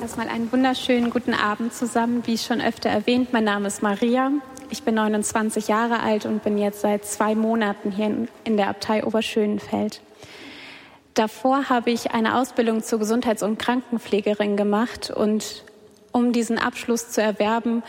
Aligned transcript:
Erstmal 0.00 0.28
einen 0.28 0.50
wunderschönen 0.50 1.10
guten 1.10 1.34
Abend 1.34 1.74
zusammen. 1.74 2.26
Wie 2.26 2.38
schon 2.38 2.62
öfter 2.62 2.88
erwähnt, 2.88 3.34
mein 3.34 3.44
Name 3.44 3.68
ist 3.68 3.82
Maria. 3.82 4.32
Ich 4.70 4.82
bin 4.82 4.94
29 4.94 5.68
Jahre 5.68 6.00
alt 6.00 6.24
und 6.24 6.42
bin 6.42 6.56
jetzt 6.56 6.80
seit 6.80 7.04
zwei 7.04 7.34
Monaten 7.34 7.90
hier 7.90 8.26
in 8.44 8.56
der 8.56 8.68
Abtei 8.68 9.04
Oberschönenfeld. 9.04 10.00
Davor 11.12 11.68
habe 11.68 11.90
ich 11.90 12.12
eine 12.12 12.38
Ausbildung 12.38 12.82
zur 12.82 12.98
Gesundheits- 12.98 13.42
und 13.42 13.58
Krankenpflegerin 13.58 14.56
gemacht 14.56 15.10
und 15.10 15.64
um 16.12 16.32
diesen 16.32 16.58
Abschluss 16.58 17.10
zu 17.10 17.20
erwerben, 17.20 17.82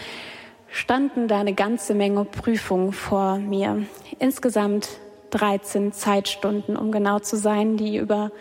standen 0.70 1.30
da 1.30 1.39
eine 1.39 1.54
ganze 1.54 1.93
Menge 1.93 2.25
Prüfungen 2.25 2.91
vor 2.91 3.38
mir. 3.38 3.86
Insgesamt 4.20 4.89
13 5.30 5.93
Zeitstunden, 5.93 6.75
um 6.75 6.91
genau 6.91 7.20
zu 7.20 7.38
sein, 7.38 7.78
die 7.78 7.96
über 7.96 8.32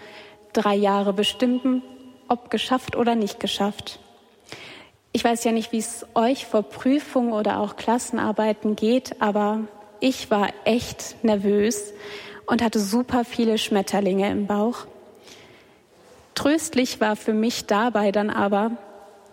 drei 0.53 0.75
Jahre 0.75 1.13
bestimmten, 1.13 1.85
ob 2.31 2.51
geschafft 2.51 2.97
oder 2.97 3.15
nicht 3.15 3.41
geschafft. 3.41 3.99
Ich 5.13 5.25
weiß 5.25 5.43
ja 5.45 5.53
nicht, 5.53 5.73
wie 5.73 5.79
es 5.79 6.07
euch 6.15 6.47
vor 6.47 6.63
Prüfungen 6.63 7.33
oder 7.33 7.59
auch 7.59 7.77
Klassenarbeiten 7.77 8.77
geht, 8.77 9.21
aber 9.21 9.61
ich 9.99 10.31
war 10.31 10.49
echt 10.65 11.23
nervös 11.25 11.93
und 12.47 12.63
hatte 12.63 12.79
super 12.79 13.25
viele 13.25 13.59
Schmetterlinge 13.59 14.31
im 14.31 14.47
Bauch. 14.47 14.87
Tröstlich 16.37 17.01
war 17.01 17.17
für 17.17 17.35
mich 17.35 17.67
dabei 17.67 18.13
dann 18.13 18.31
aber, 18.31 18.73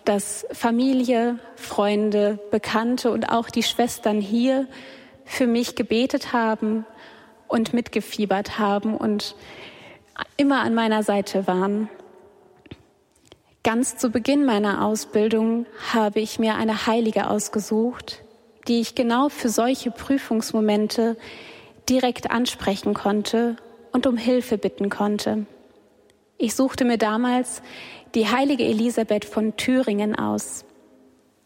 dass 0.04 0.48
Familie, 0.52 1.38
Freunde, 1.56 2.40
Bekannte 2.50 3.12
und 3.12 3.30
auch 3.30 3.50
die 3.50 3.64
Schwestern 3.64 4.20
hier 4.20 4.68
für 5.26 5.46
mich 5.46 5.76
gebetet 5.76 6.34
haben 6.34 6.86
und 7.48 7.74
mitgefiebert 7.74 8.58
haben 8.58 8.98
und 8.98 9.36
immer 10.38 10.62
an 10.62 10.74
meiner 10.74 11.04
Seite 11.04 11.46
waren. 11.46 11.90
Ganz 13.68 13.98
zu 13.98 14.12
Beginn 14.12 14.46
meiner 14.46 14.86
Ausbildung 14.86 15.66
habe 15.94 16.22
ich 16.22 16.40
mir 16.40 16.56
eine 16.56 16.88
Heilige 16.88 17.30
ausgesucht, 17.30 18.24
die 18.70 18.80
ich 18.80 18.96
genau 18.96 19.28
für 19.28 19.50
solche 19.50 19.92
Prüfungsmomente 19.92 21.18
direkt 21.90 22.32
ansprechen 22.32 22.94
konnte 22.94 23.58
und 23.92 24.08
um 24.08 24.16
Hilfe 24.16 24.58
bitten 24.58 24.90
konnte. 24.90 25.46
Ich 26.38 26.56
suchte 26.56 26.86
mir 26.86 26.98
damals 26.98 27.62
die 28.16 28.30
heilige 28.30 28.64
Elisabeth 28.64 29.26
von 29.26 29.58
Thüringen 29.58 30.18
aus. 30.18 30.64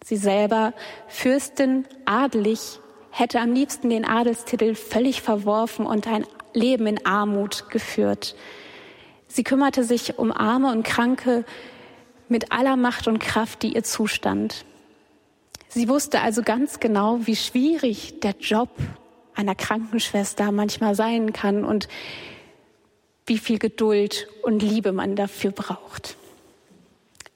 Sie 0.03 0.17
selber, 0.17 0.73
Fürstin, 1.07 1.85
adelig, 2.05 2.79
hätte 3.09 3.39
am 3.39 3.51
liebsten 3.51 3.89
den 3.89 4.05
Adelstitel 4.05 4.75
völlig 4.75 5.23
verworfen 5.23 5.87
und 5.87 6.05
ein 6.05 6.27
Leben 6.53 6.85
in 6.85 7.03
Armut 7.03 7.71
geführt. 7.71 8.35
Sie 9.27 9.43
kümmerte 9.43 9.83
sich 9.83 10.19
um 10.19 10.31
Arme 10.31 10.71
und 10.71 10.83
Kranke 10.83 11.45
mit 12.31 12.51
aller 12.51 12.77
Macht 12.77 13.07
und 13.07 13.19
Kraft, 13.19 13.61
die 13.61 13.75
ihr 13.75 13.83
zustand. 13.83 14.65
Sie 15.67 15.87
wusste 15.89 16.21
also 16.21 16.41
ganz 16.41 16.79
genau, 16.79 17.19
wie 17.23 17.35
schwierig 17.35 18.19
der 18.21 18.35
Job 18.39 18.69
einer 19.35 19.53
Krankenschwester 19.53 20.51
manchmal 20.51 20.95
sein 20.95 21.33
kann 21.33 21.63
und 21.63 21.87
wie 23.25 23.37
viel 23.37 23.59
Geduld 23.59 24.27
und 24.43 24.63
Liebe 24.63 24.93
man 24.93 25.15
dafür 25.15 25.51
braucht. 25.51 26.15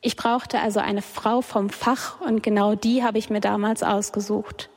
Ich 0.01 0.16
brauchte 0.16 0.59
also 0.59 0.79
eine 0.79 1.01
Frau 1.01 1.41
vom 1.41 1.69
Fach 1.69 2.21
und 2.21 2.41
genau 2.41 2.75
die 2.75 3.03
habe 3.03 3.17
ich 3.17 3.29
mir 3.29 3.41
damals 3.41 3.83
ausgesucht. 3.83 4.69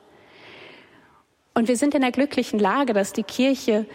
Und 1.53 1.67
wir 1.67 1.77
sind 1.77 1.95
in 1.95 2.01
der 2.01 2.11
glücklichen 2.11 2.59
Lage, 2.59 2.93
dass 2.93 3.13
die 3.13 3.23
Kirche 3.23 3.85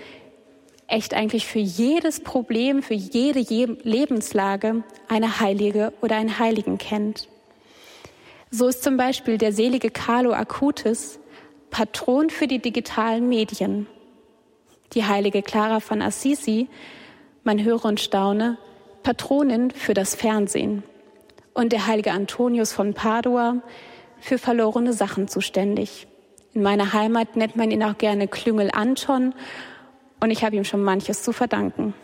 echt 0.94 1.12
eigentlich 1.12 1.46
für 1.46 1.58
jedes 1.58 2.20
Problem, 2.20 2.82
für 2.82 2.94
jede 2.94 3.40
Lebenslage 3.82 4.84
eine 5.08 5.40
Heilige 5.40 5.92
oder 6.00 6.16
einen 6.16 6.38
Heiligen 6.38 6.78
kennt. 6.78 7.28
So 8.50 8.68
ist 8.68 8.84
zum 8.84 8.96
Beispiel 8.96 9.36
der 9.36 9.52
selige 9.52 9.90
Carlo 9.90 10.32
Acutis 10.32 11.18
Patron 11.70 12.30
für 12.30 12.46
die 12.46 12.60
digitalen 12.60 13.28
Medien. 13.28 13.88
Die 14.92 15.04
heilige 15.04 15.42
Clara 15.42 15.80
von 15.80 16.00
Assisi, 16.00 16.68
man 17.42 17.64
höre 17.64 17.84
und 17.84 17.98
staune, 17.98 18.56
Patronin 19.02 19.72
für 19.72 19.94
das 19.94 20.14
Fernsehen 20.14 20.84
und 21.54 21.72
der 21.72 21.88
heilige 21.88 22.12
Antonius 22.12 22.72
von 22.72 22.94
Padua 22.94 23.56
für 24.20 24.38
verlorene 24.38 24.92
Sachen 24.92 25.26
zuständig. 25.26 26.06
In 26.52 26.62
meiner 26.62 26.92
Heimat 26.92 27.34
nennt 27.34 27.56
man 27.56 27.72
ihn 27.72 27.82
auch 27.82 27.98
gerne 27.98 28.28
Klüngel 28.28 28.70
Anton 28.72 29.34
und 30.24 30.32
ich 30.32 30.42
habe 30.42 30.56
ihm 30.56 30.64
schon 30.64 30.82
manches 30.82 31.22
zu 31.22 31.32
verdanken. 31.32 31.94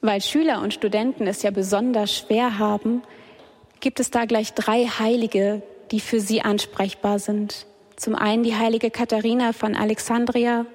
Weil 0.00 0.20
Schüler 0.20 0.60
und 0.60 0.74
Studenten 0.74 1.28
es 1.28 1.42
ja 1.42 1.52
besonders 1.52 2.12
schwer 2.12 2.58
haben, 2.58 3.02
gibt 3.78 4.00
es 4.00 4.10
da 4.10 4.24
gleich 4.24 4.54
drei 4.54 4.86
Heilige, 4.86 5.62
die 5.92 6.00
für 6.00 6.18
sie 6.18 6.42
ansprechbar 6.42 7.20
sind. 7.20 7.66
Zum 7.94 8.16
einen 8.16 8.42
die 8.42 8.56
heilige 8.56 8.90
Katharina 8.90 9.52
von 9.52 9.76
Alexandria, 9.76 10.66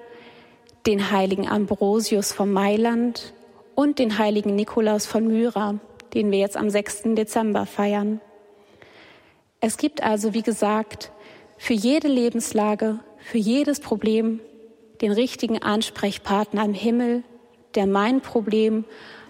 den 0.86 1.10
heiligen 1.10 1.46
Ambrosius 1.46 2.32
von 2.32 2.50
Mailand 2.50 3.34
und 3.74 3.98
den 3.98 4.16
heiligen 4.16 4.56
Nikolaus 4.56 5.04
von 5.04 5.26
Myra 5.26 5.80
den 6.16 6.30
wir 6.30 6.38
jetzt 6.38 6.56
am 6.56 6.70
6. 6.70 7.14
Dezember 7.14 7.66
feiern. 7.66 8.20
Es 9.60 9.76
gibt 9.76 10.02
also, 10.02 10.32
wie 10.32 10.42
gesagt, 10.42 11.12
für 11.58 11.74
jede 11.74 12.08
Lebenslage, 12.08 13.00
für 13.18 13.38
jedes 13.38 13.80
Problem 13.80 14.40
den 15.00 15.12
richtigen 15.12 15.62
Ansprechpartner 15.62 16.64
im 16.64 16.74
Himmel, 16.74 17.22
der 17.74 17.86
mein 17.86 18.20
Problem 18.20 18.84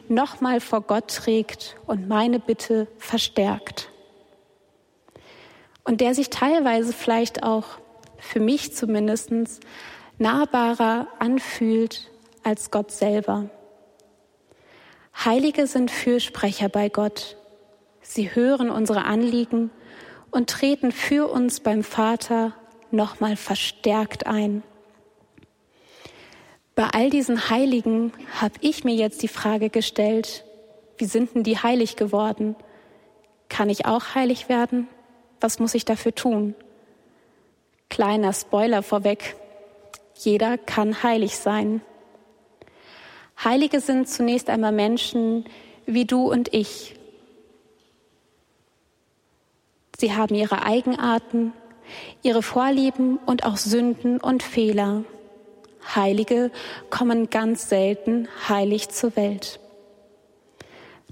nochmal 0.08 0.60
vor 0.60 0.82
Gott 0.82 1.08
trägt 1.08 1.76
und 1.86 2.08
meine 2.08 2.38
Bitte 2.38 2.86
verstärkt. 2.98 3.90
Und 5.84 6.00
der 6.00 6.14
sich 6.14 6.30
teilweise 6.30 6.92
vielleicht 6.92 7.42
auch, 7.42 7.64
für 8.18 8.40
mich 8.40 8.74
zumindest, 8.74 9.30
nahbarer 10.18 11.08
anfühlt 11.18 12.10
als 12.42 12.70
Gott 12.70 12.90
selber. 12.90 13.50
Heilige 15.24 15.66
sind 15.66 15.90
Fürsprecher 15.90 16.68
bei 16.68 16.88
Gott. 16.88 17.36
Sie 18.00 18.34
hören 18.34 18.70
unsere 18.70 19.04
Anliegen 19.04 19.70
und 20.30 20.50
treten 20.50 20.92
für 20.92 21.28
uns 21.30 21.60
beim 21.60 21.82
Vater 21.82 22.52
nochmal 22.90 23.36
verstärkt 23.36 24.26
ein. 24.26 24.62
Bei 26.76 26.90
all 26.90 27.08
diesen 27.08 27.48
Heiligen 27.48 28.12
habe 28.38 28.54
ich 28.60 28.84
mir 28.84 28.94
jetzt 28.94 29.22
die 29.22 29.28
Frage 29.28 29.70
gestellt, 29.70 30.44
wie 30.98 31.06
sind 31.06 31.34
denn 31.34 31.42
die 31.42 31.56
heilig 31.56 31.96
geworden? 31.96 32.54
Kann 33.48 33.70
ich 33.70 33.86
auch 33.86 34.14
heilig 34.14 34.50
werden? 34.50 34.86
Was 35.40 35.58
muss 35.58 35.74
ich 35.74 35.86
dafür 35.86 36.14
tun? 36.14 36.54
Kleiner 37.88 38.34
Spoiler 38.34 38.82
vorweg. 38.82 39.36
Jeder 40.16 40.58
kann 40.58 41.02
heilig 41.02 41.38
sein. 41.38 41.80
Heilige 43.42 43.80
sind 43.80 44.06
zunächst 44.06 44.50
einmal 44.50 44.72
Menschen 44.72 45.46
wie 45.86 46.04
du 46.04 46.30
und 46.30 46.52
ich. 46.52 46.94
Sie 49.98 50.12
haben 50.12 50.34
ihre 50.34 50.62
Eigenarten, 50.62 51.54
ihre 52.22 52.42
Vorlieben 52.42 53.16
und 53.24 53.46
auch 53.46 53.56
Sünden 53.56 54.20
und 54.20 54.42
Fehler. 54.42 55.04
Heilige 55.94 56.50
kommen 56.90 57.30
ganz 57.30 57.68
selten 57.68 58.28
heilig 58.48 58.88
zur 58.88 59.14
Welt. 59.16 59.60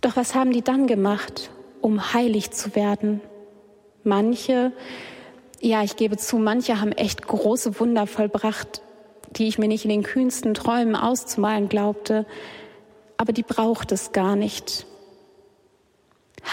Doch 0.01 0.17
was 0.17 0.35
haben 0.35 0.53
die 0.53 0.63
dann 0.63 0.87
gemacht, 0.87 1.51
um 1.81 2.13
heilig 2.13 2.51
zu 2.51 2.75
werden? 2.75 3.21
Manche, 4.03 4.73
ja, 5.61 5.83
ich 5.83 5.97
gebe 5.97 6.17
zu, 6.17 6.37
manche 6.37 6.81
haben 6.81 6.93
echt 6.93 7.27
große 7.27 7.81
Wunder 7.81 8.07
vollbracht, 8.07 8.83
die 9.31 9.49
ich 9.49 9.59
mir 9.59 9.69
nicht 9.69 9.85
in 9.85 9.91
den 9.91 10.03
kühnsten 10.03 10.55
Träumen 10.55 10.97
auszumalen 10.97 11.69
glaubte, 11.69 12.27
aber 13.17 13.33
die 13.33 13.43
braucht 13.43 13.93
es 13.93 14.13
gar 14.13 14.37
nicht. 14.37 14.87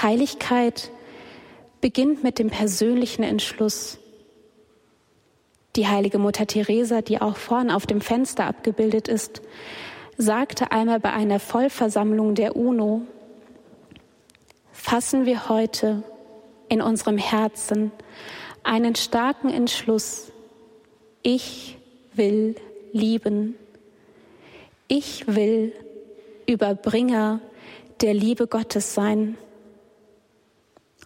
Heiligkeit 0.01 0.92
beginnt 1.81 2.24
mit 2.24 2.40
dem 2.40 2.50
persönlichen 2.50 3.24
Entschluss. 3.24 3.98
Die 5.76 5.88
heilige 5.88 6.18
Mutter 6.18 6.48
Teresa, 6.48 7.02
die 7.02 7.22
auch 7.22 7.38
vorn 7.38 7.72
auf 7.72 7.86
dem 7.86 8.02
Fenster 8.02 8.46
abgebildet 8.46 9.08
ist, 9.08 9.42
sagte 10.18 10.72
einmal 10.72 11.00
bei 11.00 11.14
einer 11.14 11.40
Vollversammlung 11.40 12.36
der 12.36 12.56
UNO, 12.56 13.02
fassen 14.72 15.26
wir 15.26 15.48
heute 15.48 16.04
in 16.68 16.82
unserem 16.82 17.18
Herzen 17.18 17.92
einen 18.64 18.96
starken 18.96 19.50
Entschluss, 19.50 20.32
ich 21.24 21.78
will 22.14 22.56
lieben. 22.92 23.56
Ich 24.88 25.28
will 25.28 25.74
Überbringer 26.48 27.40
der 28.02 28.14
Liebe 28.14 28.48
Gottes 28.48 28.94
sein. 28.94 29.38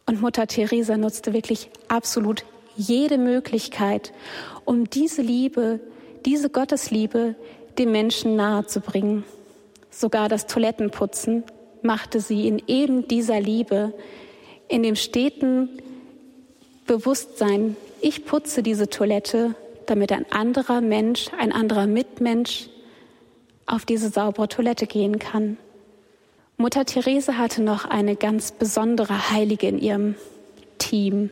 Und 0.06 0.22
Mutter 0.22 0.48
Teresa 0.48 0.98
nutzte 0.98 1.34
wirklich 1.34 1.70
absolut 1.88 2.46
jede 2.76 3.18
Möglichkeit, 3.18 4.14
um 4.66 4.90
diese 4.90 5.22
Liebe, 5.22 5.80
diese 6.26 6.50
Gottesliebe 6.50 7.36
dem 7.78 7.92
Menschen 7.92 8.36
nahezubringen. 8.36 9.24
Sogar 9.90 10.30
das 10.30 10.48
Toilettenputzen 10.48 11.44
machte 11.82 12.20
sie 12.20 12.48
in 12.48 12.62
eben 12.68 13.08
dieser 13.08 13.40
Liebe 13.40 13.94
in 14.68 14.84
dem 14.84 14.96
steten 14.96 15.70
Bewusstsein, 16.88 17.78
ich 18.02 18.26
putze 18.26 18.62
diese 18.62 18.90
Toilette, 18.90 19.56
damit 19.86 20.12
ein 20.12 20.26
anderer 20.32 20.82
Mensch, 20.82 21.28
ein 21.38 21.52
anderer 21.52 21.88
Mitmensch 21.88 22.70
auf 23.66 23.86
diese 23.86 24.10
saubere 24.10 24.48
Toilette 24.48 24.88
gehen 24.88 25.20
kann. 25.20 25.58
Mutter 26.58 26.86
Therese 26.86 27.38
hatte 27.38 27.62
noch 27.62 27.86
eine 27.86 28.16
ganz 28.16 28.52
besondere 28.52 29.32
Heilige 29.32 29.68
in 29.68 29.80
ihrem 29.80 30.16
Team, 30.78 31.30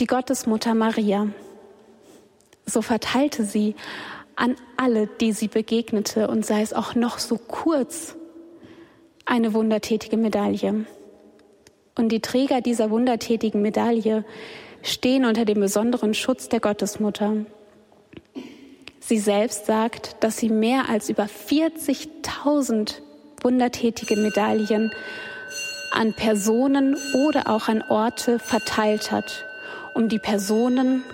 die 0.00 0.06
Gottesmutter 0.06 0.74
Maria. 0.74 1.28
So 2.66 2.82
verteilte 2.82 3.44
sie 3.44 3.74
an 4.36 4.56
alle, 4.76 5.06
die 5.06 5.32
sie 5.32 5.48
begegnete, 5.48 6.28
und 6.28 6.46
sei 6.46 6.62
es 6.62 6.72
auch 6.72 6.94
noch 6.94 7.18
so 7.18 7.36
kurz, 7.36 8.16
eine 9.24 9.54
wundertätige 9.54 10.16
Medaille. 10.16 10.86
Und 11.94 12.08
die 12.10 12.20
Träger 12.20 12.60
dieser 12.60 12.90
wundertätigen 12.90 13.62
Medaille 13.62 14.24
stehen 14.82 15.24
unter 15.24 15.44
dem 15.44 15.60
besonderen 15.60 16.14
Schutz 16.14 16.48
der 16.48 16.60
Gottesmutter. 16.60 17.44
Sie 19.00 19.18
selbst 19.18 19.66
sagt, 19.66 20.16
dass 20.20 20.38
sie 20.38 20.48
mehr 20.48 20.88
als 20.88 21.08
über 21.08 21.24
40.000 21.24 22.94
wundertätige 23.42 24.16
Medaillen 24.16 24.92
an 25.92 26.14
Personen 26.14 26.96
oder 27.26 27.48
auch 27.48 27.68
an 27.68 27.82
Orte 27.88 28.38
verteilt 28.38 29.10
hat, 29.12 29.44
um 29.94 30.08
die 30.08 30.18
Personen, 30.18 31.04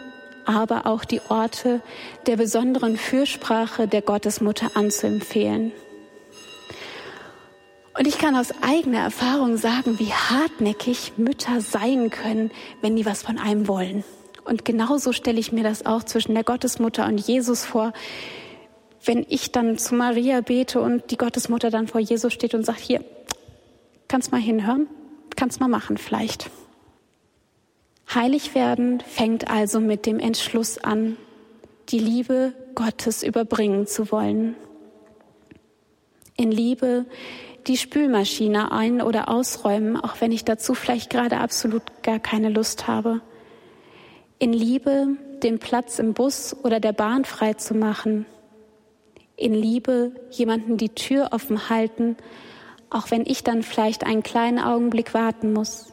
aber 0.45 0.87
auch 0.87 1.05
die 1.05 1.21
Orte 1.29 1.83
der 2.27 2.37
besonderen 2.37 2.97
Fürsprache 2.97 3.87
der 3.87 4.03
Gottesmutter 4.03 4.71
anzuempfehlen. 4.75 5.73
Und 7.99 8.07
ich 8.07 8.19
kann 8.19 8.37
aus 8.37 8.55
eigener 8.63 9.01
Erfahrung 9.01 9.57
sagen, 9.57 9.99
wie 9.99 10.13
hartnäckig 10.13 11.15
Mütter 11.17 11.61
sein 11.61 12.11
können, 12.11 12.53
wenn 12.81 12.95
die 12.95 13.05
was 13.05 13.23
von 13.23 13.39
einem 13.39 13.67
wollen. 13.67 14.05
Und 14.45 14.65
genauso 14.65 15.13
stelle 15.13 15.41
ich 15.41 15.53
mir 15.53 15.65
das 15.65 15.85
auch 15.85 16.05
zwischen 16.05 16.35
der 16.35 16.45
Gottesmutter 16.45 17.07
und 17.07 17.19
Jesus 17.19 17.65
vor. 17.65 17.93
Wenn 19.05 19.27
ich 19.29 19.53
dann 19.53 19.79
zu 19.79 19.97
Maria 19.97 20.41
bete 20.41 20.81
und 20.81 21.11
die 21.11 21.19
Gottesmutter 21.19 21.71
dann 21.71 21.89
vor 21.89 22.01
Jesus 22.01 22.33
steht 22.33 22.55
und 22.55 22.65
sagt, 22.65 22.81
hier, 22.81 23.05
kannst 24.07 24.33
mal 24.33 24.41
hinhören, 24.41 24.87
kannst 25.37 25.61
mal 25.61 25.69
machen 25.69 25.99
vielleicht. 25.99 26.51
Heilig 28.15 28.55
werden 28.55 29.01
fängt 29.01 29.51
also 29.51 29.81
mit 29.81 30.07
dem 30.07 30.19
Entschluss 30.19 30.79
an, 30.79 31.19
die 31.91 31.99
Liebe 31.99 32.55
Gottes 32.75 33.23
überbringen 33.23 33.87
zu 33.87 34.11
wollen. 34.11 34.57
In 36.37 36.51
Liebe 36.51 37.05
die 37.67 37.77
Spülmaschine 37.77 38.73
ein- 38.73 39.03
oder 39.03 39.29
ausräumen, 39.29 39.97
auch 39.97 40.21
wenn 40.21 40.33
ich 40.33 40.45
dazu 40.45 40.75
vielleicht 40.75 41.11
gerade 41.11 41.39
absolut 41.39 41.83
gar 42.03 42.19
keine 42.19 42.49
Lust 42.49 42.87
habe. 42.87 43.21
In 44.39 44.55
Liebe 44.55 45.09
den 45.43 45.59
Platz 45.59 45.99
im 45.99 46.15
Bus 46.15 46.57
oder 46.65 46.81
der 46.81 46.93
Bahn 46.93 47.25
frei 47.25 47.55
zu 47.55 47.75
machen. 47.75 48.25
In 49.37 49.53
Liebe 49.53 50.13
jemanden 50.31 50.79
die 50.79 50.89
Tür 50.89 51.29
offen 51.33 51.69
halten, 51.69 52.17
auch 52.89 53.11
wenn 53.11 53.27
ich 53.27 53.45
dann 53.45 53.63
vielleicht 53.63 54.05
einen 54.05 54.23
kleinen 54.23 54.59
Augenblick 54.59 55.13
warten 55.13 55.53
muss. 55.53 55.93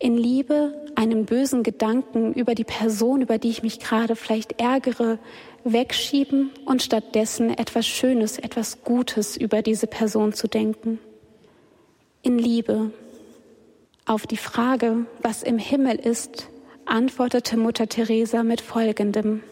In 0.00 0.16
Liebe 0.16 0.74
einen 0.94 1.24
bösen 1.24 1.64
Gedanken 1.64 2.32
über 2.32 2.54
die 2.54 2.64
Person, 2.64 3.20
über 3.20 3.38
die 3.38 3.50
ich 3.50 3.64
mich 3.64 3.80
gerade 3.80 4.14
vielleicht 4.14 4.60
ärgere, 4.60 5.18
wegschieben 5.64 6.50
und 6.66 6.82
stattdessen 6.82 7.50
etwas 7.50 7.86
Schönes, 7.86 8.38
etwas 8.38 8.84
Gutes 8.84 9.36
über 9.36 9.60
diese 9.60 9.88
Person 9.88 10.32
zu 10.32 10.46
denken. 10.46 11.00
In 12.22 12.38
Liebe. 12.38 12.92
Auf 14.06 14.26
die 14.26 14.36
Frage, 14.36 15.06
was 15.20 15.42
im 15.42 15.58
Himmel 15.58 15.96
ist, 15.96 16.48
antwortete 16.86 17.56
Mutter 17.56 17.88
Teresa 17.88 18.42
mit 18.42 18.60
folgendem. 18.60 19.42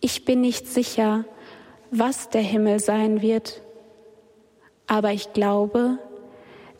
Ich 0.00 0.24
bin 0.24 0.40
nicht 0.40 0.66
sicher, 0.66 1.24
was 1.90 2.30
der 2.30 2.42
Himmel 2.42 2.80
sein 2.80 3.22
wird, 3.22 3.62
aber 4.86 5.12
ich 5.12 5.32
glaube, 5.32 5.98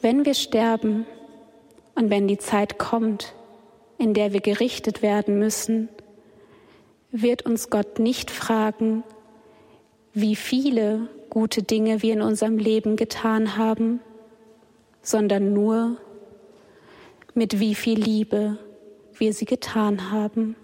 wenn 0.01 0.25
wir 0.25 0.35
sterben 0.35 1.07
und 1.99 2.11
wenn 2.11 2.29
die 2.29 2.39
Zeit 2.39 2.79
kommt, 2.79 3.35
in 3.99 4.15
der 4.15 4.33
wir 4.33 4.41
gerichtet 4.41 5.03
werden 5.03 5.41
müssen, 5.41 5.89
wird 7.11 7.43
uns 7.43 7.71
Gott 7.71 7.99
nicht 7.99 8.31
fragen, 8.31 9.03
wie 10.15 10.37
viele 10.37 11.09
gute 11.29 11.65
Dinge 11.65 12.01
wir 12.01 12.13
in 12.13 12.23
unserem 12.23 12.57
Leben 12.57 12.95
getan 12.95 13.57
haben, 13.57 13.99
sondern 15.03 15.53
nur, 15.53 15.97
mit 17.35 17.59
wie 17.59 17.75
viel 17.75 17.99
Liebe 17.99 18.59
wir 19.17 19.33
sie 19.33 19.45
getan 19.45 20.13
haben. 20.13 20.55